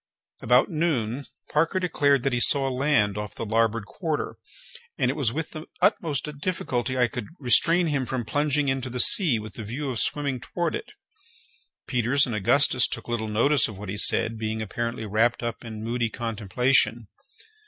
About 0.41 0.71
noon 0.71 1.25
Parker 1.51 1.79
declared 1.79 2.23
that 2.23 2.33
he 2.33 2.39
saw 2.39 2.67
land 2.67 3.19
off 3.19 3.35
the 3.35 3.45
larboard 3.45 3.85
quarter, 3.85 4.37
and 4.97 5.11
it 5.11 5.13
was 5.13 5.31
with 5.31 5.51
the 5.51 5.67
utmost 5.79 6.27
difficulty 6.39 6.97
I 6.97 7.07
could 7.07 7.27
restrain 7.37 7.85
him 7.85 8.07
from 8.07 8.25
plunging 8.25 8.67
into 8.67 8.89
the 8.89 8.99
sea 8.99 9.37
with 9.37 9.53
the 9.53 9.63
view 9.63 9.91
of 9.91 9.99
swimming 9.99 10.39
toward 10.39 10.73
it. 10.73 10.93
Peters 11.85 12.25
and 12.25 12.33
Augustus 12.33 12.87
took 12.87 13.07
little 13.07 13.27
notice 13.27 13.67
of 13.67 13.77
what 13.77 13.89
he 13.89 13.97
said, 13.99 14.39
being 14.39 14.59
apparently 14.59 15.05
wrapped 15.05 15.43
up 15.43 15.63
in 15.63 15.83
moody 15.83 16.09
contemplation. 16.09 17.07